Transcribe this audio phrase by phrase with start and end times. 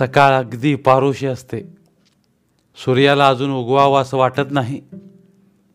[0.00, 1.60] सकाळ अगदी पारोशी असते.
[2.76, 4.80] सूर्याला अजून उगवावं असं वाटत नाही.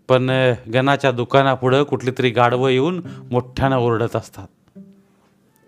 [0.09, 3.01] पण गणाच्या दुकानापुढं कुठली तरी गाढवं येऊन
[3.31, 4.79] मोठ्यानं ओरडत असतात.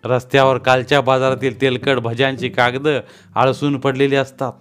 [0.05, 2.99] रस्त्यावर कालच्या बाजारातील तेलकट भज्यांची कागदं
[3.35, 4.53] आळसून पडलेली असतात.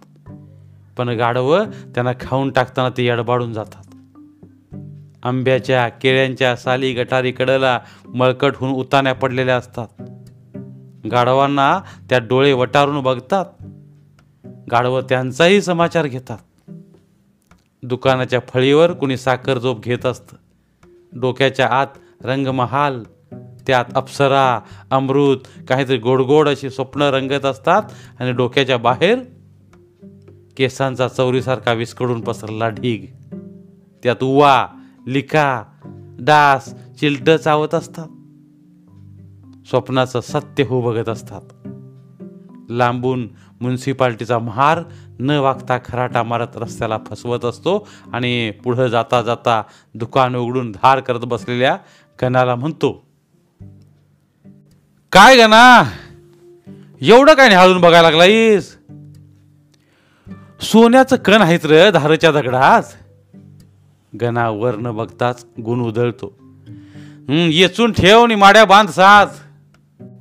[0.99, 3.85] पण गाढवं त्यांना खाऊन टाकताना ते यडबाडून जातात.
[5.23, 9.89] आंब्याच्या केळ्यांच्या साली गटारी कडला मळकट होऊन उताण्या पडलेल्या असतात.
[11.11, 13.45] गाढवांना त्या डोळे वटारून बघतात.
[14.71, 16.71] गाढवं त्यांचाही समाचार घेतात.
[17.83, 20.37] दुकानाच्या फळीवर कुणी साखर झोप घेत असतं.
[21.21, 21.87] डोक्याच्या आत
[22.25, 23.03] रंगमहाल
[23.67, 24.61] त्यात अप्सरा
[24.91, 25.37] अमृत
[25.69, 27.83] काहीतरी गोडगोड अशी स्वप्न रंगत असतात
[28.19, 29.19] आणि डोक्याच्या बाहेर
[30.57, 33.07] केसांचा चौरीसारखा विस्कडून पसरला ढीग.
[34.03, 34.67] त्यात उवा
[35.07, 35.63] लिका
[36.21, 38.07] डास चिलट चावत असतात.
[39.67, 41.43] स्वप्नाचं सत्य हो बघत असतात.
[42.71, 43.29] लांबून
[43.61, 44.81] म्युन्सिपाल्टीचा महार
[45.19, 49.63] न वागता खराटा मारत रस्त्याला फसवत असतो आणि पुढं जाता जाता
[49.95, 51.77] दुकान उघडून धार करत बसलेल्या
[52.23, 52.93] गणाला म्हणतो
[55.13, 55.83] काय गणा
[57.01, 58.77] एवढं काय निहाळून बघायला लागलायस?
[60.61, 62.83] सोन्याचं कण आहेत र धारच्या दगडात.
[64.21, 66.33] गणा वर न बघताच गुण उधळतो
[67.29, 69.27] येचून ठेव आणि माड्या बांध साथ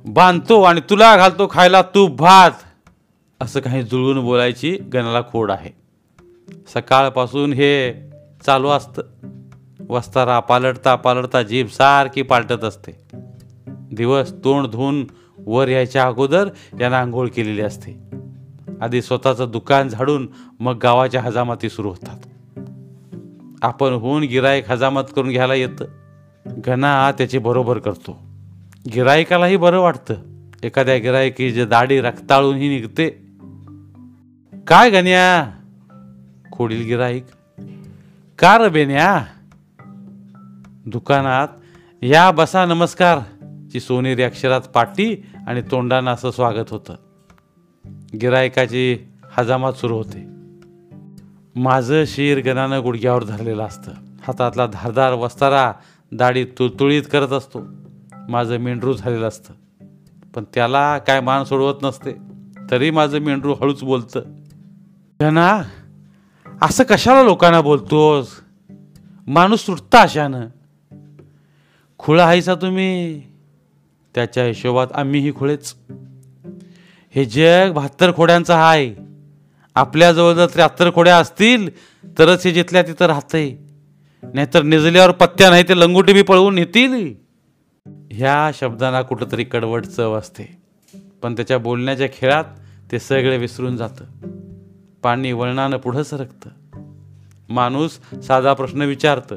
[0.06, 2.50] बांधतो आणि तुला घालतो खायला तूप भात.
[3.40, 5.70] असं काही जुळवून बोलायची गणाला खोड आहे.
[6.74, 7.92] सकाळपासून हे
[8.46, 9.02] चालू असतं.
[9.88, 12.92] वस्तारा पालटता पालटता जीभ सारखी पालटत असते.
[13.92, 15.04] दिवस तोंड धुवून
[15.38, 16.48] वर यायच्या अगोदर
[16.80, 17.98] यानं आंघोळ केलेली असते.
[18.80, 20.28] आधी स्वतःचं दुकान झाडून
[20.60, 22.18] मग गावाच्या हजामाती सुरू होतात.
[23.62, 25.84] आपण होऊन गिरायक हजामत करून घ्यायला येतं.
[26.46, 28.18] घना त्याची बरोबर करतो.
[28.94, 30.14] गिरायकालाही बरं वाटतं.
[30.62, 33.25] एखाद्या गिरायकीची दाढी रक्ताळूनही निघते.
[34.68, 35.50] काय गण्या?
[36.52, 37.26] खोडील गिराईक
[38.38, 39.24] का र बेन्या
[40.86, 41.48] दुकानात
[42.02, 43.18] या बसा नमस्कार.
[43.72, 46.94] ची सोनेरी अक्षरात पाटी आणि तोंडानं असं स्वागत होतं.
[48.20, 48.98] गिरायकाची
[49.32, 50.26] हजामात सुरू होते.
[51.60, 53.92] माझं शिर गणानं गुडघ्यावर धरलेलं असतं.
[54.22, 55.72] हातातला धारदार वस्तारा
[56.12, 57.60] दाढी तुळतुळीत करत असतो.
[58.28, 59.52] माझं मेंढरू झालेलं असतं.
[60.34, 62.12] पण त्याला काय मान सोडवत नसते.
[62.70, 64.35] तरी माझं मेंढरू हळूच बोलतं.
[65.20, 65.62] जना
[66.62, 68.28] असं कशाला लोकांना बोलतोस?
[69.26, 70.46] माणूस सुटता अशानं.
[71.98, 73.22] खुळा हायसा तुम्ही.
[74.14, 75.74] त्याच्या हिशोबात आम्हीही खुळेच.
[77.14, 78.94] हे जग बहात्तर खोड्यांचं आहे
[79.74, 81.68] आपल्याजवळ जर त्र्याहत्तर खोड्या असतील
[82.18, 83.56] तरच हे जिथल्या तिथं राहतंय.
[84.34, 87.14] नाहीतर निजल्यावर पत्त्या नाही ते लंगोटी बी पळवून नेतील.
[88.10, 90.58] ह्या शब्दांना कुठंतरी कडवट चव असते.
[91.22, 92.44] पण त्याच्या बोलण्याच्या खेळात
[92.92, 94.04] ते सगळे विसरून जातं.
[95.06, 96.50] पाणी वळणानं पुढं सरकतं.
[97.48, 99.36] माणूस साधा प्रश्न विचारतं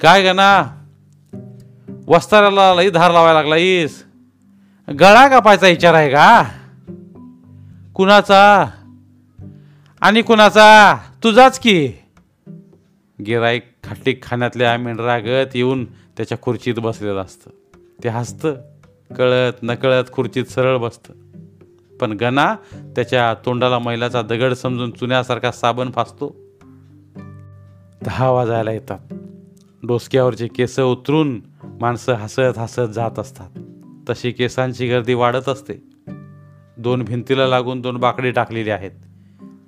[0.00, 0.84] काय गणा
[2.06, 4.04] वस्ताराला लई धार लावायला लागलायस.
[5.00, 6.42] गळा कापायचा विचार आहे का?
[7.94, 8.66] कुणाचा?
[10.00, 10.96] आणि कुणाचा?
[11.24, 11.92] तुझाच की.
[13.26, 17.50] गिराईक खाटी खाण्यातल्या मेंढरागत येऊन त्याच्या खुर्चीत बसलेलं असतं.
[18.04, 18.54] ते हसतं
[19.16, 21.14] कळत नकळत खुर्चीत सरळ बसतं.
[22.00, 26.36] पण गणा त्याच्या तोंडाला मैलाचा दगड समजून चुन्यासारखा साबण फासतो.
[28.02, 28.98] दहा वाजायला येतात.
[29.86, 31.40] डोसक्यावरचे केस उतरून
[31.80, 33.50] माणसं हसत हसत जात असतात.
[34.10, 35.82] तशी केसांची गर्दी वाढत असते.
[36.76, 38.90] दोन भिंतीला लागून दोन बाकडे टाकलेली आहेत.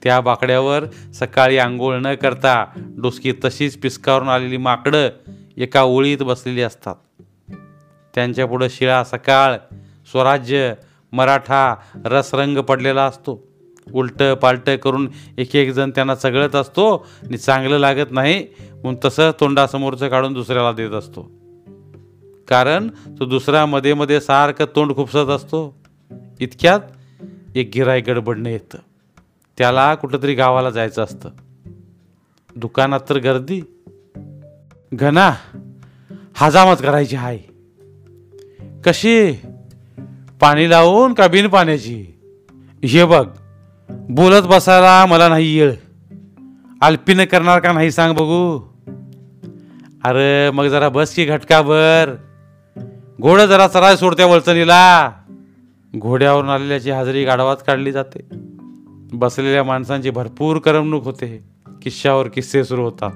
[0.02, 5.08] त्या बाकड्यावर सकाळी आंघोळ न करता डोसकी तशीच पिसकारून आलेली माकडं
[5.56, 6.94] एका ओळीत बसलेली असतात.
[8.14, 9.56] त्यांच्यापुढं शिळा सकाळ
[10.10, 10.74] स्वराज्य
[11.12, 13.50] मराठा रसरंग पडलेला असतो.
[13.92, 19.30] उलटं पालटं करून एक एक जण त्यांना चगळत असतो आणि चांगलं लागत नाही म्हणून तसं
[19.40, 21.30] तोंडासमोरचं काढून दुसऱ्याला देत असतो.
[22.48, 25.76] कारण तो दुसरा मध्ये मध्ये सारखं तोंड खुपसत असतो.
[26.40, 26.80] इतक्यात
[27.54, 28.78] एक गिराय गडबडणं येतं.
[29.58, 31.30] त्याला कुठंतरी गावाला जायचं असतं.
[32.56, 33.60] दुकानात तर गर्दी.
[34.94, 35.32] घना
[36.34, 37.38] हजामत करायची आहे
[38.86, 39.34] कशी?
[40.40, 42.06] पाणी लावून का बिन पाण्याची.
[42.84, 43.28] हे बघ
[43.90, 45.72] बोलत बसायला मला नाही येळ.
[46.82, 48.60] अल्पीनं करणार का नाही सांग बघू.
[50.04, 52.16] अरे मग जरा बस की घटकाभर.
[53.20, 55.10] घोडं जरा चराय सोडत्या वळचणीला.
[55.98, 58.20] घोड्यावरून आलेल्याची हजेरी गाढवात काढली जाते.
[59.12, 61.44] बसलेल्या माणसांची भरपूर करमणूक होते.
[61.82, 63.10] किस्श्यावर किस्से सुरू होतात.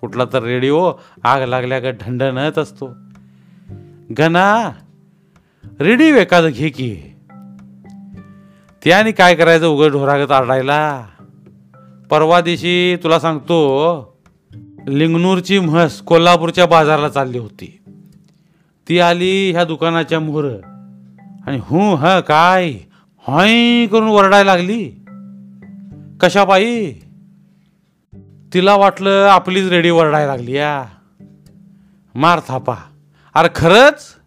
[0.00, 0.92] कुठला तर रेडिओ
[1.24, 2.88] आग लागल्यागत ढंढणत असतो.
[4.18, 4.70] गणा
[5.78, 6.94] रेडिओ एखादं घे की.
[8.84, 9.66] त्याने काय करायचं?
[9.66, 11.06] उघड ढोरागत आरडायला.
[12.10, 14.20] परवा दिवशी तुला सांगतो
[14.88, 17.80] लिंगनूरची म्हस कोल्हापूरच्या बाजाराला चालली होती.
[18.88, 20.44] ती आली ह्या दुकानाच्या मोहर
[21.46, 22.74] आणि हू ह काय
[23.26, 24.90] हॉय करून वरडायला लागली.
[26.20, 26.92] कशा बाई?
[28.54, 30.84] तिला वाटलं आपलीच रेडी वरडायला लागली या.
[32.14, 32.74] मार थापा.
[33.34, 34.19] अरे खरंच?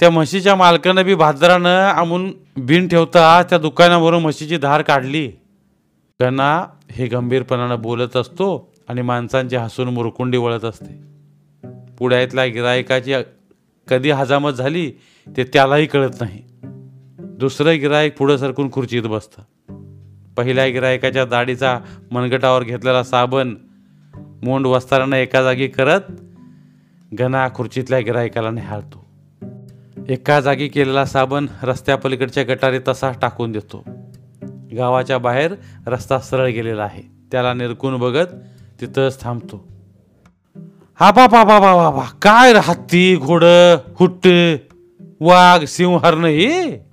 [0.00, 5.32] त्या म्हशीच्या मालकानं बी भाजरानं आमून बिन ठेवता त्या दुकानावरून म्हशीची धार काढली.
[6.20, 11.10] गणा हे गंभीरपणानं बोलत असतो आणि माणसांची हसून मुरकुंडी वळत असते.
[11.98, 13.14] पुढ्यातल्या गिरायकाची
[13.88, 14.92] कधी हजामत झाली
[15.36, 16.42] ते त्यालाही कळत नाही.
[17.18, 19.42] दुसरं गिरायक पुढं सरकून खुर्चीत बसतं.
[20.36, 21.78] पहिल्या गिरायकाच्या दाढीचा
[22.10, 23.54] मनगटावर घेतलेला साबण
[24.42, 26.00] मोंड वस्तारानं एका जागी करत
[27.18, 28.99] गणा खुर्चीतल्या गिरायकाला निहाळतो.
[30.10, 33.84] एका जागी केलेला साबण रस्त्यापलीकडच्या गटारी तसाच टाकून देतो.
[34.76, 35.54] गावाच्या बाहेर
[35.86, 37.02] रस्ता सरळ गेलेला आहे.
[37.32, 38.26] त्याला निरकून बघत
[38.80, 39.68] तिथंच थांबतो.
[41.00, 43.44] हा बा बा बा काय हत्ती घोड
[43.94, 44.28] हुट्ट
[45.20, 46.86] वाघ सिंह हरण हे?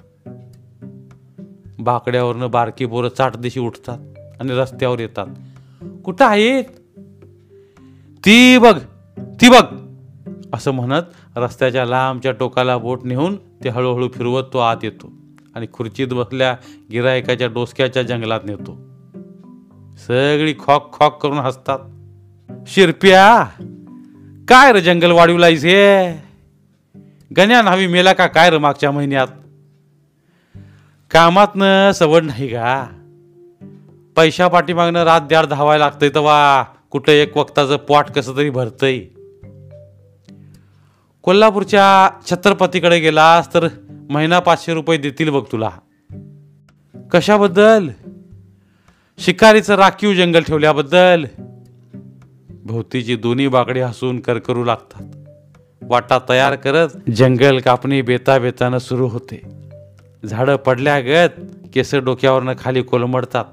[1.79, 3.99] बाकड्यावरनं बारकी पोरं चाट दिशी उठतात
[4.39, 5.27] आणि रस्त्यावर येतात.
[6.05, 6.63] कुठं आहेत?
[8.25, 8.79] ती बघ
[9.19, 9.65] ती बघ
[10.53, 11.03] असं म्हणत
[11.37, 15.11] रस्त्याच्या लांबच्या टोकाला बोट नेऊन ते हळूहळू फिरवत तो आत येतो
[15.55, 16.55] आणि खुर्चीत बसल्या
[16.91, 18.75] गिरायकाच्या डोसक्याच्या जंगलात नेतो.
[19.97, 21.79] सगळी खॉक खॉक करून हसतात.
[22.67, 23.43] शिरप्या
[24.47, 26.13] काय रे जंगल वाढीवलायस हे?
[27.37, 29.27] गण्या न्हावी मेला का काय रे मागच्या महिन्यात?
[31.11, 32.85] कामातनं सवड नाही का?
[34.15, 38.99] पैशा पाठीमागनं रात द्याड धावायला लागतंय तेव्हा कुठं एक वक्ताचं पोट कसं तरी भरतंय.
[41.27, 43.67] कोल्हापूरच्या छत्रपतीकडे गेलास तर
[44.09, 45.69] महिना पाचशे रुपये देतील बघ तुला.
[47.11, 47.89] कशाबद्दल?
[49.17, 51.25] शिकारीचं राखीव जंगल ठेवल्याबद्दल.
[52.49, 55.03] भोवतीची दोन्ही बाकडे हसून करकरू लागतात.
[55.81, 59.41] वाटा तयार करत जंगल कापणी बेता बेतानं सुरू होते.
[60.25, 61.41] झाडं पडल्यागत
[61.73, 63.45] केस डोक्यावरनं खाली कोलमडतात.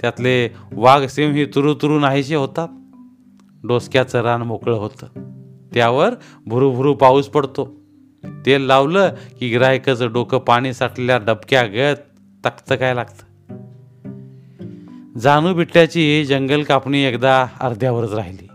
[0.00, 2.68] त्यातले वाघ सिंह ही तुरुतुरू नाहीसे होतात.
[3.64, 5.21] डोसक्याचं रान मोकळं होतं.
[5.74, 6.14] त्यावर
[6.46, 7.82] भुरुभुरू पाऊस पडतो.
[8.46, 11.98] तेल लावलं की गिरायकाचं डोकं पाणी साठलेल्या डबक्या गत
[12.44, 13.24] तक्त काय लागतं?
[15.18, 18.48] जानू बिट्ट्याची जंगल कापणी एकदा अर्ध्यावरच राहिली.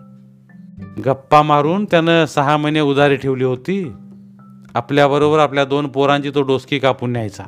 [1.01, 3.91] गप्पा मारून त्यानं सहा महिने उधारी ठेवली होती.
[4.75, 7.43] आपल्याबरोबर आपल्या दोन पोरांची तो डोसकी कापून न्यायचा.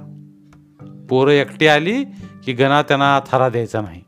[1.10, 2.04] पोरं एकटी आली
[2.46, 4.02] की गणा त्यांना थारा द्यायचा नाही.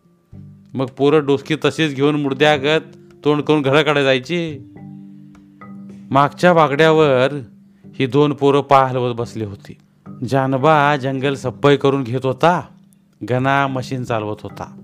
[0.73, 2.81] मग पोरं डोसकी तशीच घेऊन मुडद्यागत
[3.25, 4.67] तोंड करून घराकडे जायची.
[6.11, 7.33] मागच्या बागड्यावर
[7.95, 9.77] ही दोन पोरं पाय हलवत बसली होती.
[10.29, 12.61] जानबा जंगल सप्पय करून घेत होता
[13.29, 14.79] गणा मशीन चालवत होता.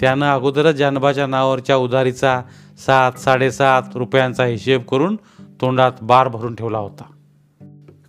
[0.00, 2.42] त्यानं अगोदरच जानबाच्या नावावरच्या उधारीचा
[2.86, 5.16] सात साडेसात रुपयांचा हिशेब करून
[5.60, 7.04] तोंडात बार भरून ठेवला होता.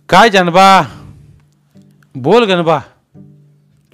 [0.08, 0.82] काय जानबा?
[2.14, 2.80] बोल गणबा.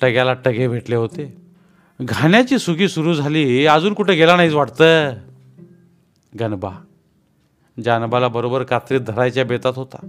[0.01, 1.37] टग्याला टगे भेटले होते.
[2.03, 5.13] घाण्याची सुगी सुरू झाली अजून कुठं गेला नाहीच वाटतं?
[6.41, 6.71] गणबा
[7.85, 10.07] जानबाला बरोबर कात्रीत धरायच्या बेतात होता.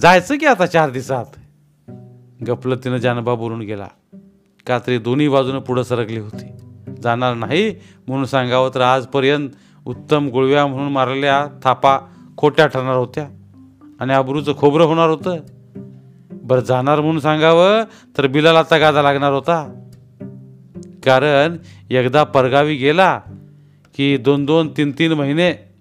[0.00, 1.24] जायचं की आता चार दिवसात?
[2.46, 3.88] गपलं तिनं जानबा बोलून गेला.
[4.66, 6.46] कात्री दोन्ही बाजूनं पुढं सरकली होती.
[7.02, 7.70] जाणार नाही
[8.08, 9.50] म्हणून सांगावं तर आजपर्यंत
[9.86, 11.98] उत्तम गुळव्या म्हणून मारलेल्या थापा
[12.36, 13.28] खोट्या ठरणार होत्या
[14.00, 15.36] आणि अब्रूचं खोबरं होणार होतं.
[16.30, 17.82] बरं जाणार म्हणून सांगावं
[18.18, 19.88] तर बिलाला तगादा लागणार होता.
[20.76, 21.56] कारण
[21.90, 23.20] एकदा परगावी गेला
[23.94, 25.71] की दोन दोन तीन तीन महिने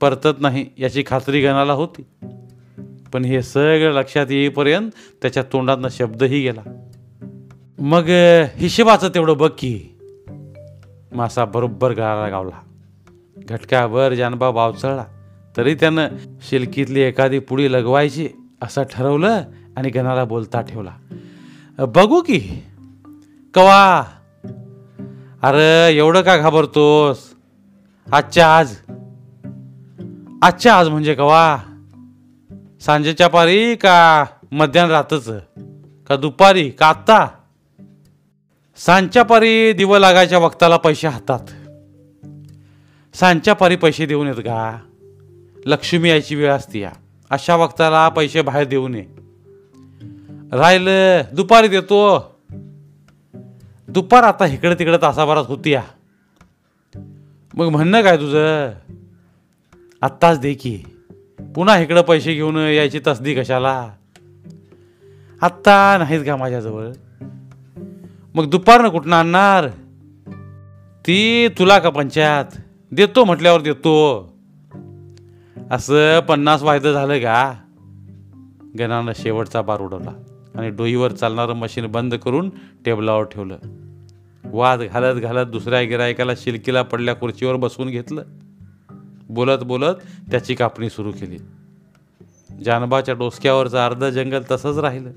[0.00, 2.02] परतत नाही याची खात्री गणाला होती.
[3.12, 4.90] पण हे सगळं लक्षात येईपर्यंत
[5.22, 6.86] त्याच्या तोंडातनं शब्दही गेला.
[7.78, 8.04] मग
[8.54, 9.98] हिशेबाचं तेवढं बघ की.
[11.12, 12.60] मासा बरोबर गळाला गावला.
[13.36, 15.04] घटकाभर जानबा बावचळला
[15.56, 16.08] तरी त्यानं
[16.42, 18.28] शिलकीतली एखादी पुडी लगवायची
[18.62, 19.42] असं ठरवलं
[19.76, 20.96] आणि गणाला बोलता ठेवला.
[21.78, 22.62] बघू की.
[23.54, 24.04] कवा?
[25.42, 27.18] अरे एवढं का घाबरतोस?
[28.12, 28.76] आजच्या आज.
[30.42, 31.58] आजच्या आज म्हणजे कवा?
[32.80, 35.28] सांजेच्या पारी का मध्यान रातच?
[36.08, 36.70] का दुपारी?
[36.70, 37.28] का आत्ता?
[38.76, 41.38] सांजच्या पारी दिवं लागायच्या वक्ताला पैसे हातात.
[43.16, 44.78] सांजच्या पारी पैसे देऊन येत का?
[45.66, 46.92] लक्ष्मी यायची वेळ असते या.
[47.30, 49.06] अशा वक्ताला पैसे बाहेर देऊ नये
[50.52, 52.34] राहिलं दुपारी देतो.
[53.88, 55.82] दुपार आता इकडे तिकडे तासाभरात होती या.
[57.54, 58.70] मग म्हणणं काय तुझं?
[60.02, 60.82] आत्ताच दे की.
[61.54, 63.90] पुन्हा इकडं पैसे घेऊन यायची तसदी कशाला?
[65.40, 66.88] आत्ता नाहीत का माझ्याजवळ?
[68.34, 69.68] मग दुपारनं कुठनं आणणार?
[71.06, 72.60] ती तुला का पंचायत?
[72.92, 74.32] देतो म्हटल्यावर देतो.
[75.70, 77.54] असं पन्नास वायदं झालं का?
[78.78, 80.12] गणानं शेवटचा बार उडवला
[80.54, 82.50] आणि डोईवर चालणारं मशीन बंद करून
[82.84, 83.58] टेबलावर ठेवलं.
[84.44, 88.22] वाद घालत घालत दुसऱ्या गिरायकाला शिलकीला पडल्या खुर्चीवर बसवून घेतलं.
[89.30, 89.94] बोलत बोलत
[90.30, 91.38] त्याची कापणी सुरू केली.
[92.64, 95.10] जानबाच्या डोसक्यावरचं अर्ध जंगल तसंच राहिलं.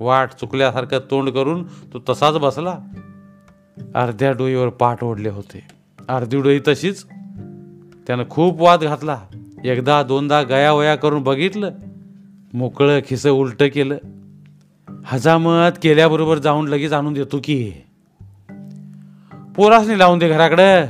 [0.00, 2.78] वाट चुकल्यासारखं तोंड करून तो तसाच बसला.
[3.94, 5.62] अर्ध्या डोईवर पाठ ओढले होते.
[6.08, 7.04] अर्धी डोई तशीच.
[8.06, 9.20] त्यानं खूप वाद घातला.
[9.64, 11.70] एकदा दोनदा गयावया करून बघितलं.
[12.54, 13.96] मोकळं खिसं उलटं केलं.
[15.04, 17.72] हजामत केल्याबरोबर जाऊन लगेच आणून देतो की?
[19.56, 20.86] पोरासनी लावून दे घराकडं.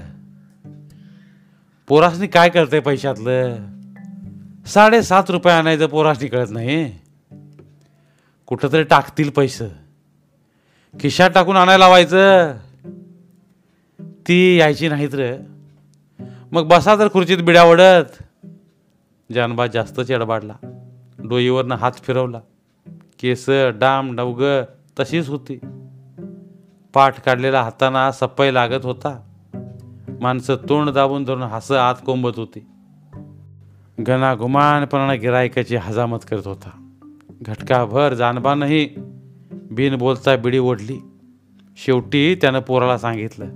[1.88, 3.56] पोरासनी काय करतंय पैशातलं?
[4.66, 6.92] साडेसात रुपये आणायचं पोरासनी कळत नाही
[8.46, 9.72] कुठंतरी टाकतील पैसे.
[11.00, 12.54] खिशात टाकून आणायला लावायचं.
[14.00, 15.38] ती यायची नाहीत रे.
[16.52, 18.22] मग बसा तर खुर्चीत बिड्या ओढत.
[19.32, 20.54] जानबा जास्त चेडबाडला
[21.18, 22.40] डोईवरनं हात फिरवला.
[23.18, 24.44] केस डाम डवग
[25.00, 25.58] तशीच होती.
[26.94, 29.22] पाठ काढलेला हाताना सप्पाई लागत होता.
[30.20, 32.66] माणसं तोंड दाबून धरून हस आत कोंबत होती.
[34.06, 36.70] गणा गुमानपणानं गिरायकाची हजामत करत होता.
[37.42, 38.88] घटकाभर जानबानही
[39.50, 40.98] बिन बोलता बिडी ओढली.
[41.76, 43.46] शेवटी त्यानं पोराला सांगितलं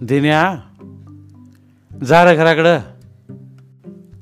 [0.00, 0.56] दिन्या
[2.04, 2.78] जा रे घराकडं.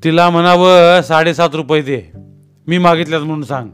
[0.05, 2.03] तिला म्हणावं साडेसात रुपये दे.
[2.67, 3.71] मी मागितल्यात म्हणून सांग.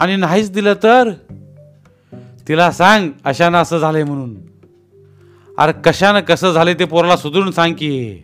[0.00, 1.10] आणि नाहीच दिलं तर?
[2.48, 4.34] तिला सांग अशानं असं झालंय म्हणून.
[5.60, 8.18] अरे कशानं कसं झाले ते पोराला सुधरून सांग की.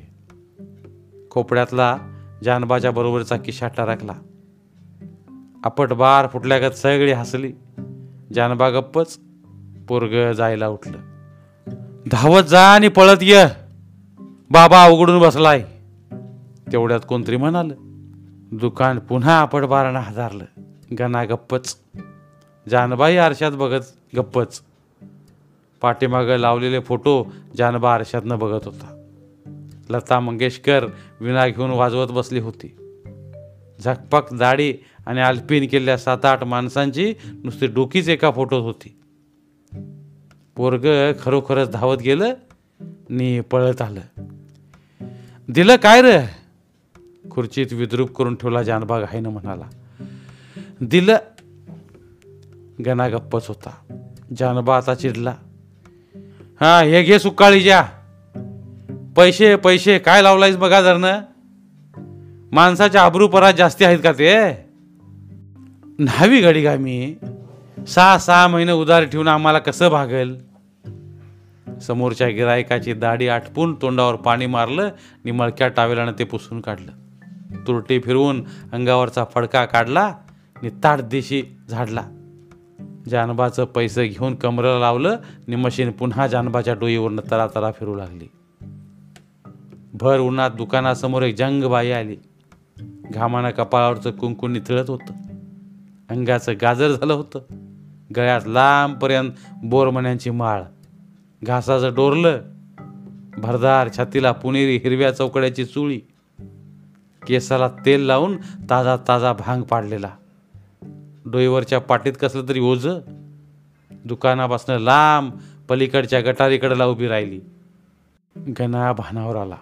[1.31, 1.99] खोपड्यातला
[2.45, 4.13] जानबाच्या बरोबरचा किशा टारकला
[5.65, 7.53] आपट बार फुटल्यागत सगळी हसली.
[8.35, 9.19] जानबा गप्पच
[9.89, 10.99] पोरग जायला उठलं.
[12.11, 13.45] धावत जा आणि पळत ये.
[14.51, 15.65] बाबा अवघडून बसलाय.
[16.73, 17.71] तेवढ्यात कोणतरी म्हणाल.
[18.53, 20.45] दुकान पुन्हा आपट बारानं हजारलं
[20.99, 21.77] गणा गप्पच.
[22.69, 23.83] जानबाई आरशात बघत
[24.17, 24.61] गप्पच.
[25.81, 29.03] पाठीमागं लावलेले फोटो जानबा आरशातनं बघत होता.
[29.91, 30.87] लता मंगेशकर
[31.21, 32.77] विणा घेऊन वाजवत बसली होती.
[33.85, 34.75] झकपक दाढी
[35.07, 37.15] आणि अल्पिन केलेल्या सात आठ माणसांची
[37.45, 38.99] नुसती डोकीच एका फोटोत होती.
[40.57, 42.35] पोरग खरोखरच धावत गेलं
[43.11, 44.01] नि पळत आलं.
[45.49, 46.21] दिलं काय र?
[47.31, 49.65] खुर्चीत विद्रूप करून ठेवला जानबा घाईनं म्हणाला.
[50.81, 51.17] दिलं.
[52.87, 53.71] गणा गप्पच होता.
[54.37, 55.35] जानबा आता चिडला.
[56.61, 57.83] हा हे घे सुकाळीच्या
[59.17, 61.21] पैसे पैसे काय लावलायस बघा जरनं?
[62.53, 64.51] माणसाच्या आबरू परात जास्ती आहेत का ते?
[65.99, 67.15] न्हावी घडी का मी?
[67.89, 70.41] सहा सहा महिने उधार ठेवून आम्हाला कसं भागेल?
[71.83, 74.89] समोरच्या गिरायकाची दाढी आटपून तोंडावर पाणी मारलं
[75.25, 76.91] नि मळक्या टावेलानं ते पुसून काढलं.
[77.67, 80.15] तुरटी फिरवून अंगावरचा फडका काढला
[80.63, 82.03] नि ताट देशी झाडला.
[83.09, 85.17] जानबाचं पैसे घेऊन कमरेला लावलं
[85.49, 88.31] नि मशीन पुन्हा जानबाच्या डोईवरनं तरा तरा फिरू लागली.
[89.95, 92.17] भर उन्हात दुकानासमोर एक जंग बाई आली.
[93.11, 95.13] घामानं कपाळावरचं कुंकू निथळत होतं.
[96.11, 97.41] अंगाचं गाजर झालं होतं.
[98.17, 99.33] गळ्यात लांबपर्यंत
[99.65, 100.63] बोरमण्यांची माळ.
[101.43, 102.41] घासाचं डोरलं.
[103.39, 106.01] भरदार छातीला पुणेरी हिरव्या चौकड्याची चुळी.
[107.27, 108.37] केसाला तेल लावून
[108.71, 110.11] ताजा ताजा भांग पाडलेला.
[111.27, 112.87] डोईवरच्या पाटीत कसलं तरी ओझ.
[114.05, 115.33] दुकानापासनं लांब
[115.69, 117.41] पलीकडच्या गटारीकडला उभी राहिली.
[118.61, 119.57] गणा भानावर आला.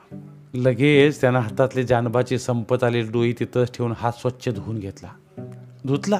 [0.54, 5.08] लगेच त्यानं हातातली जानबाची संपत आलेली डोई तिथंच ठेवून हात स्वच्छ धुवून घेतला.
[5.86, 6.18] धुतला.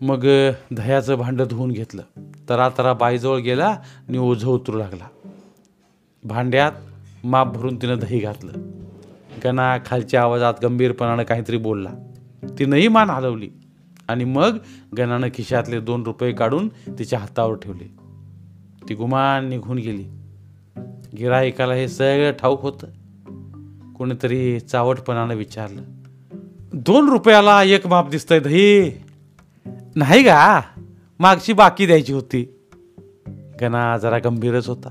[0.00, 0.26] मग
[0.70, 2.02] दह्याचं भांडं धुवून घेतलं.
[2.48, 3.68] तरा तरा बाईजवळ गेला
[4.08, 5.08] आणि ओझं उतरू लागला.
[6.24, 6.72] भांड्यात
[7.24, 8.52] माप भरून तिनं दही घातलं.
[9.44, 11.90] गणा खालच्या आवाजात गंभीरपणानं काहीतरी बोलला.
[12.58, 13.50] तिनंही मान हलवली.
[14.10, 14.58] आणि मग
[14.98, 18.00] गणानं खिशातले दोन रुपये काढून तिच्या हातावर ठेवले.
[18.88, 20.04] ती गुमान निघून गेली.
[21.18, 22.86] गिराईकाला हे सगळं ठाऊक होतं.
[23.92, 25.82] कोणीतरी चावटपणानं विचारलं
[26.72, 28.92] दोन रुपयाला एक माप दिसतंय दही.
[29.96, 30.60] नाही का
[31.18, 32.60] मागची बाकी द्यायची होती.
[33.60, 34.88] गणा जरा गंभीरच होता.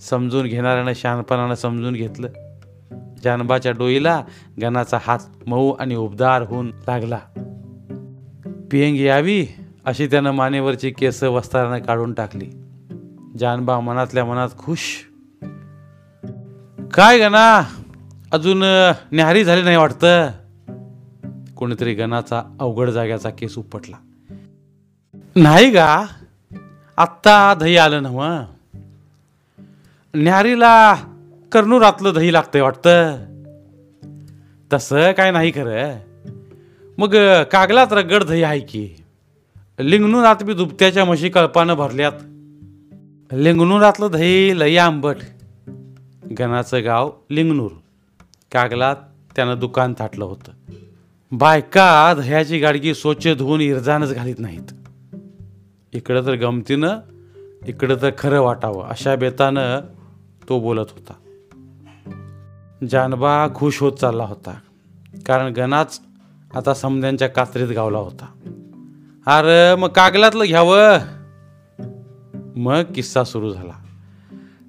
[0.00, 2.28] समजून घेणाऱ्यानं शानपणानं समजून घेतलं.
[3.24, 4.24] जानबाच्या डोईला
[4.62, 7.18] गणाचा हात मऊ आणि उबदार होऊन लागला.
[8.72, 9.46] पेंग यावी
[9.84, 12.50] अशी त्यानं मानेवरची केस वस्तारानं काढून टाकली.
[13.38, 14.80] जानबा मनातल्या मनात खुश.
[16.94, 17.62] काय गणा
[18.32, 18.62] अजून
[19.12, 20.30] न्याहारी झाली नाही वाटतं?
[21.56, 23.96] कोणीतरी गणाचा अवघड जाग्याचा केस उपटला.
[25.36, 26.06] नाही गा
[26.96, 28.40] आत्ता दही आलं नव
[30.14, 30.94] न्यारीला
[31.52, 33.16] कर्नूरातलं दही लागतंय वाटतं.
[34.72, 35.94] तसं काय नाही खरं.
[36.98, 38.96] मग कागलात रगड दही आहे की?
[39.80, 42.12] लिंगणूरात बी दुभत्याच्या म्हशी कळपानं भरल्यात.
[43.32, 45.16] लिंगणूरातलं दही लई आंबट.
[46.38, 47.70] गणाचं गाव लिंगणूर.
[48.52, 48.96] कागलात
[49.36, 50.52] त्यानं दुकान थाटलं होतं.
[51.32, 54.72] बायका दह्याची गाडगी स्वच्छ धुवून इरजानच घालीत नाहीत.
[55.92, 56.98] इकडं तर गमतीनं
[57.66, 59.80] इकडं तर खरं वाटावं अशा बेतानं
[60.48, 61.12] तो बोलत होता.
[62.90, 64.58] जानबा खुश होत चालला होता.
[65.26, 66.00] कारण गणाच
[66.56, 68.26] आता समद्यांच्या कात्रीत गावला होता.
[69.26, 70.98] अरे मग कागलातलं घ्यावं?
[72.56, 73.72] मग किस्सा सुरू झाला.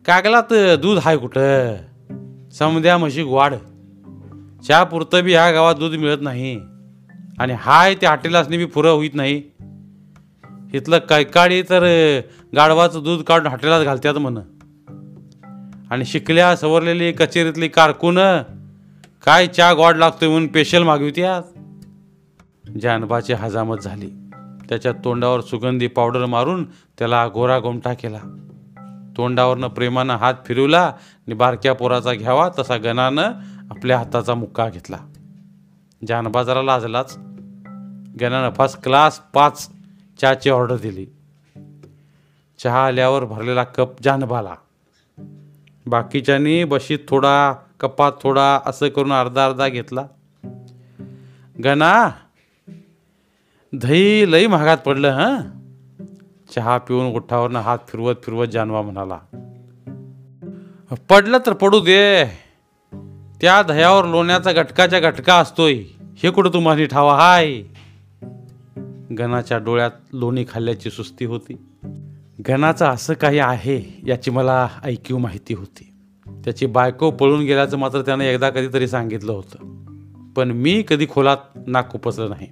[0.05, 1.75] कागलात दूध आहे कुठं?
[2.53, 3.53] समध्या म्हशी वाढ
[4.67, 6.59] चहा पुरतं बी ह्या गावात दूध मिळत नाही.
[7.39, 9.41] आणि हाय ते हॉटेलासनी बी पुरं होईत नाही.
[10.73, 12.19] इथलं कैकाडी तर
[12.55, 14.37] गाढवाचं दूध काढून हॉटेलात घालतात म्हण.
[15.91, 18.17] आणि शिकल्या सवरलेली कचेरीतली कारकून
[19.25, 21.56] काय चहा गोड लागतोय म्हणून पेशल मागवित्यात?
[22.81, 24.09] जानबाची हजामत झाली
[24.69, 26.63] त्याच्या तोंडावर सुगंधी पावडर मारून
[26.97, 28.19] त्याला गोरा गोमटा केला.
[29.17, 33.31] तोंडावरनं प्रेमानं हात फिरवला आणि बारक्या पोराचा घ्यावा तसा गणानं
[33.69, 34.97] आपल्या हाताचा मुक्का घेतला.
[36.07, 37.17] जानबा जरा लाजलाच
[38.21, 39.69] गणानं फर्स्ट क्लास पाच
[40.21, 41.05] चहाची ऑर्डर दिली.
[42.63, 44.55] चहा आल्यावर भरलेला कप जानबाला
[45.85, 50.05] बाकीच्यानी बशीत थोडा कपात थोडा असं करून अर्धा अर्धा घेतला.
[51.63, 52.09] गणा
[53.73, 55.41] दही लई महागात पडलं हं?
[56.55, 59.19] चहा पिऊन गुठ्ठावरनं हात फिरवत फिरवत जानवा म्हणाला
[61.09, 62.25] पडलं तर पडू दे.
[63.41, 65.73] त्या दह्यावर लोण्याचा घटकाच्या घटका असतोय.
[66.17, 67.15] हे कुठं तुम्हाला ठावा?
[67.15, 67.61] हाय.
[69.19, 71.57] गणाच्या डोळ्यात लोणी खाल्ल्याची सुस्ती होती.
[72.47, 75.93] गणाचं असं काही आहे याची मला ऐकीव माहिती होती.
[76.27, 79.83] त्याची बायको पळून गेल्याचं मात्र त्यानं एकदा कधीतरी सांगितलं होतं.
[80.35, 82.47] पण मी कधी खोलात नाक उपसलं नाही.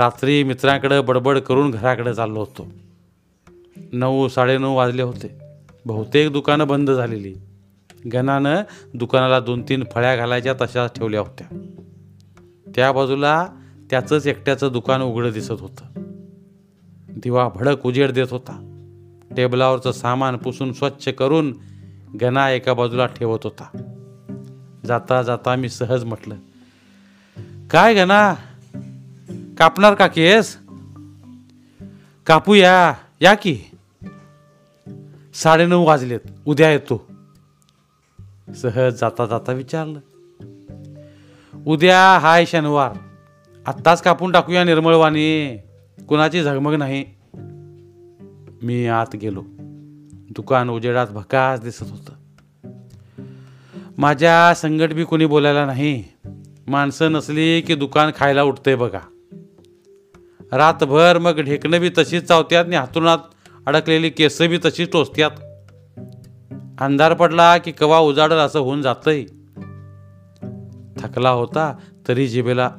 [0.00, 2.66] रात्री मित्रांकडं बडबड करून घराकडे चाललो होतो.
[3.92, 5.38] नऊ साडेनऊ वाजले होते.
[5.86, 7.34] बहुतेक दुकानं बंद झालेली.
[8.12, 8.62] गणानं
[8.94, 11.58] दुकानाला दोन तीन फळ्या घालायच्या तशाच ठेवल्या होत्या.
[12.74, 13.48] त्या बाजूला
[13.90, 15.84] त्याचंच एकट्याचं दुकान उघडं दिसत होतं.
[17.08, 18.84] दिवा भडक उजेड देत होता.
[19.36, 21.54] टेबलावरचं सामान पुसून स्वच्छ करून
[22.20, 23.82] गणा एका बाजूला ठेवत होता.
[24.86, 26.34] जाता जाता मी सहज म्हटलं
[27.70, 28.34] काय गणा
[29.60, 30.58] कापणार का केस?
[32.26, 32.94] कापूया.
[33.20, 33.58] या की.
[35.34, 36.20] साडेनऊ वाजलेत.
[36.46, 37.06] उद्या येतो.
[38.54, 40.00] सहज जाता जाता विचारलं.
[41.66, 42.92] उद्या हाय शनिवार.
[43.66, 45.56] आत्ताच कापून टाकूया निर्मळवाणी.
[46.08, 47.04] कुणाची झगमग नाही.
[48.62, 49.42] मी आत गेलो.
[50.30, 52.12] दुकान उजेडात भकास दिसत होतं.
[53.98, 56.04] माझ्या संगट बी कोणी बोलायला नाही.
[56.66, 59.00] माणसं नसली की दुकान खायला उठतंय बघा.
[60.52, 63.18] रातभर मग ढेकणं बी तशीच चावत्यात आणि हातुणात
[63.66, 65.30] अडकलेली केस बी तशीच टोचत्यात.
[66.80, 69.24] अंधार पडला की कवा उजाडल असं होऊन जातंय.
[70.98, 71.76] थकला होता
[72.08, 72.70] तरी जिबेला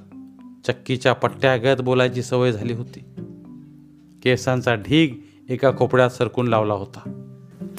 [0.67, 2.99] चक्कीच्या पट्ट्यागत बोलायची सवय झाली होती.
[4.23, 5.15] केसांचा ढीग
[5.49, 7.27] एका कोपड्यात सरकून लावला होता.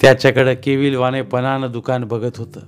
[0.01, 2.59] त्याच्याकडे केविलवानेपणानं दुकान बघत होतं.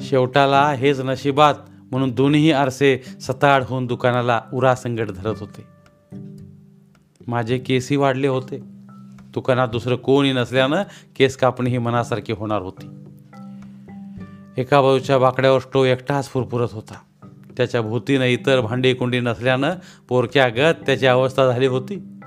[0.00, 1.54] शेवटाला हेच नशिबात
[1.90, 5.79] म्हणून दोन्ही आरसे सताड होऊन दुकानाला उरा संगट धरत होते.
[7.26, 8.58] माझे केसही वाढले होते.
[9.34, 10.82] दुकानात दुसरं कोणी नसल्यानं
[11.16, 12.86] केस कापणी ही मनासारखी होणार होती.
[14.56, 17.26] एका बाजूच्या बाकड्यावर स्टोव एकटाच फुरफुरत होता.
[17.56, 19.74] त्याच्या भोवतीनं इतर भांडी कुंडी नसल्यानं
[20.08, 22.20] पोरक्यागत त्याची अवस्था झाली होती.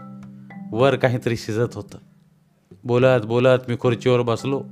[0.71, 1.97] वर काहीतरी शिजत होतं.
[2.83, 4.63] बोलत बोलत मी खुर्चीवर बसलो.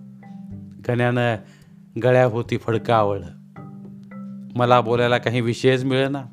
[0.88, 1.36] गण्यानं
[2.04, 3.28] गळ्याभोवती फडकं आवळलं.
[4.56, 6.24] मला बोलायला काही विषयच मिळेना.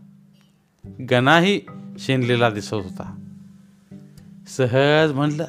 [1.10, 1.60] गणाही
[1.98, 3.27] शेणलेला दिसत होता.
[4.56, 5.46] सहज म्हणलं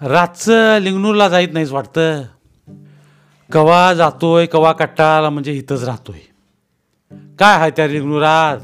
[0.00, 2.22] रातचं लिंगणूरला जाईत नाहीच वाटतं.
[3.52, 6.18] कवा जातोय कवा कट्टाला म्हणजे इथंच राहतोय.
[7.38, 8.58] काय आहे त्या लिंगणुरात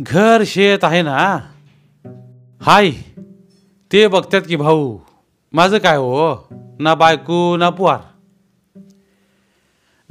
[0.00, 1.38] घर शेत आहे ना?
[2.62, 2.90] हाय
[3.92, 4.98] ते बघतात की भाऊ.
[5.52, 6.48] माझं काय हो?
[6.78, 7.98] ना बायको ना पुवार.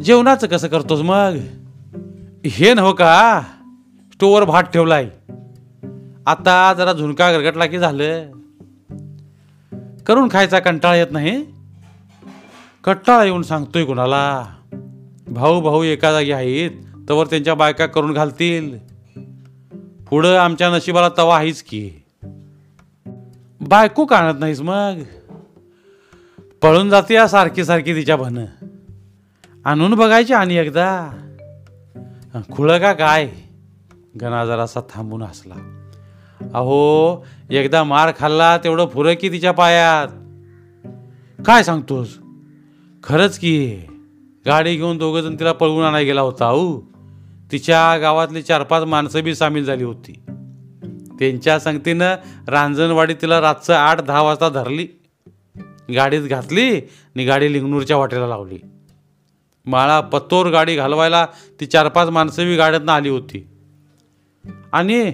[0.03, 1.35] जेवणाचं कसं करतोस मग?
[2.45, 3.41] हे नव हो का?
[4.13, 5.09] स्टोवर भात ठेवलाय.
[6.27, 8.31] आता जरा झुणका गरगटला की झालं?
[10.07, 11.45] करून खायचा कंटाळा येत नाही?
[12.83, 14.45] कंटाळा येऊन सांगतोय कुणाला?
[15.27, 16.71] भाऊ भाऊ एका जागी आहेत
[17.09, 18.77] तवर त्यांच्या बायका करून घालतील.
[20.09, 21.91] पुढं आमच्या नशिबाला तवा आहेच की.
[23.61, 24.93] बायको काढत नाहीस मग?
[26.61, 28.45] पळून जाते या सारखी सारखी तिच्या भन.
[29.65, 31.09] आणून बघायची आणि एकदा.
[32.51, 33.31] खुळं का काय?
[34.21, 35.76] गणा जरासा थांबून हसला.
[36.41, 40.07] अहो एकदा मार खाल्ला तेवढं फुरं की तिच्या पायात.
[41.45, 42.17] काय सांगतोस?
[43.03, 43.77] खरंच की
[44.45, 46.81] गाडी घेऊन दोघं जण तिला पळवून आणायला गेला होता अहो.
[47.51, 50.19] तिच्या गावातली चार पाच माणसं बी सामील झाली होती.
[51.19, 52.15] त्यांच्या संगतीनं
[52.47, 54.87] रांजणवाडी तिला रातचं आठ दहा वाजता धरली.
[55.95, 58.59] गाडीत घातली आणि गाडी लिंगनूरच्या वाटेला लावली.
[59.65, 61.25] माळा पत्तोर गाडी घालवायला
[61.59, 63.47] ती चार पाच माणसं बी गाड्यातनं आली होती.
[64.71, 65.11] आणि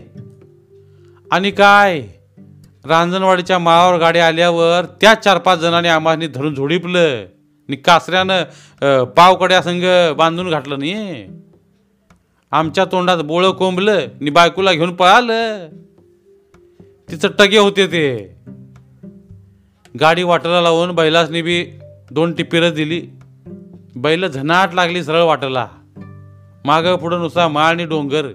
[1.31, 2.01] आणि काय?
[2.85, 7.21] रांजणवाडीच्या माळावर गाडी आल्यावर त्या चार पाच जणांनी आम्हाला धरून झोडीपलं.
[7.69, 11.25] आणि कासऱ्यानं पावकड्या संग बांधून घातलं नाही.
[12.51, 15.67] आमच्या तोंडात बोळं कोंबलं आणि बायकोला घेऊन पळालं.
[17.11, 18.35] तिचं टगे होते ते.
[19.99, 21.65] गाडी वाटेला लावून बैलासनी बी
[22.11, 23.01] दोन टिपीरं दिली.
[23.95, 25.67] बैल झनाट लागली सरळ वाटेला.
[26.65, 28.27] मागं पुढं नुसता माळ आणि डोंगर.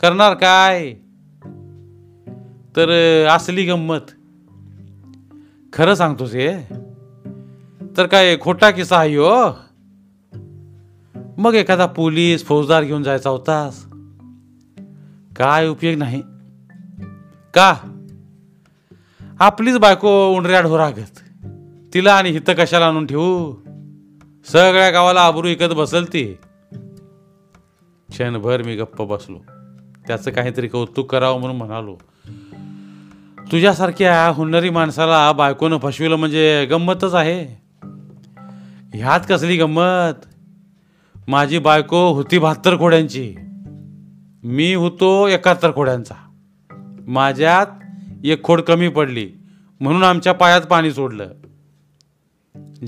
[0.00, 0.94] करणार काय?
[2.76, 2.90] तर
[3.26, 4.10] असली गंमत.
[5.72, 6.62] खरं सांगतोस हे.
[7.96, 9.52] तर काय खोटा किस्सा आहे हो.
[11.38, 13.84] मग एखादा पोलीस फौजदार घेऊन जायचा होतास.
[15.36, 16.22] काय उपयोग नाही.
[17.54, 17.74] का?
[19.40, 21.20] आपलीच बायको उंडऱ्या ढोरागत.
[21.94, 23.54] तिला आणि हिथं कशाला आणून ठेवू?
[24.44, 26.34] सगळ्या गावाला आबरू विकत बसल ती.
[28.08, 29.38] क्षणभर मी गप्प बसलो.
[30.06, 31.96] त्याचं काहीतरी कौतुक करावं म्हणून म्हणालो.
[33.54, 37.62] तुझ्यासारख्या हुन्नरी माणसाला बायकोनं फसविलं म्हणजे गंमतच आहे.
[38.94, 40.26] ह्यात कसली गंमत?
[41.28, 43.34] माझी बायको होती बहात्तर खोड्यांची.
[44.44, 46.14] मी होतो एकाहत्तर खोड्यांचा.
[47.06, 47.66] माझ्यात
[48.24, 49.30] एक खोड कमी पडली.
[49.80, 51.28] म्हणून आमच्या पायात पाणी सोडलं.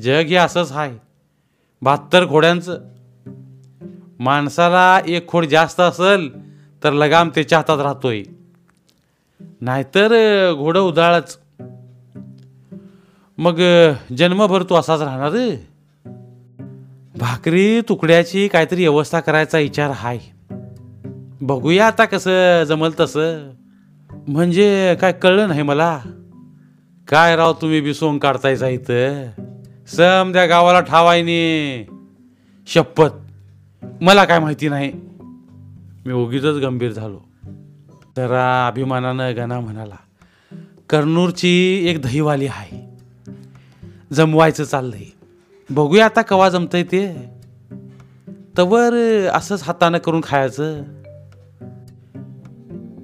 [0.03, 0.99] जग हे असंच आहे
[1.83, 2.81] बहात्तर खोड्यांचं.
[4.19, 6.51] माणसाला एक खोड जास्त असेल
[6.85, 8.23] तर लगाम त्याच्या हातात राहतोय.
[9.41, 10.09] नाहीतर
[10.57, 11.39] घोडं उधाळच
[13.39, 13.61] मग
[14.17, 15.33] जन्मभर तू असाच राहणार
[17.19, 20.19] भाकरी तुकड्याची काहीतरी व्यवस्था करायचा विचार हाय.
[21.41, 23.51] बघूया आता कसं जमल तसं.
[24.29, 26.01] म्हणजे काय कळलं नाही मला.
[27.09, 29.27] काय राव तुम्ही बी काढतायचा इथं?
[29.89, 31.87] सम त्या गावाला ठावायनी
[32.67, 33.09] शपथ.
[34.01, 34.93] मला काय माहिती नाही.
[36.07, 37.21] मी उगीच गंभीर झालो.
[38.17, 39.95] जरा अभिमानानं गणा म्हणाला
[40.91, 42.91] कर्नूरची एक दहीवाली आहे.
[44.13, 45.05] जमवायचं चाललंय.
[45.71, 47.17] बघूया आता कवा जमतंय ते.
[48.59, 48.93] तवर
[49.33, 50.83] असंच हातानं करून खायचं.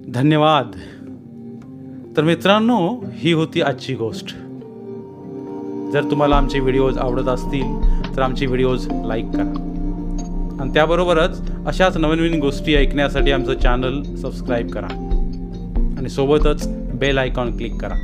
[0.08, 0.70] धन्यवाद.
[2.16, 4.26] तर मित्रांनो ही होती आजची गोष्ट.
[5.92, 7.80] जर तुम्हाला आमचे व्हिडिओज आवडत असतील
[8.16, 9.68] तर आमचे व्हिडिओज लाईक करा.
[10.60, 15.01] आणि त्याबरोबरच अशाच नवीन नवीन गोष्टी ऐकण्यासाठी आमचं चॅनल सबस्क्राईब करा.
[16.02, 16.66] आणि सोबतच
[16.98, 17.94] बेल आयकॉन क्लिक करा.